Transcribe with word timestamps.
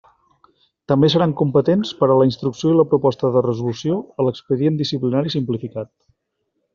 També 0.91 1.09
seran 1.15 1.33
competents 1.41 1.91
per 1.99 2.07
a 2.13 2.15
la 2.21 2.27
instrucció 2.29 2.71
i 2.71 2.77
la 2.79 2.85
proposta 2.95 3.31
de 3.35 3.43
resolució 3.49 3.99
a 4.23 4.25
l'expedient 4.29 4.81
disciplinari 4.81 5.35
simplificat. 5.35 5.91